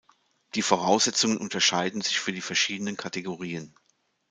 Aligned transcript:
Die 0.55 0.63
Voraussetzungen 0.63 1.37
unterscheiden 1.37 2.01
sich 2.01 2.19
für 2.19 2.31
die 2.33 2.41
verschiedenen 2.41 2.97
Kategorien. 2.97 3.75